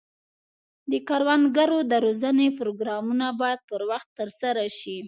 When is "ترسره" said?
4.19-4.65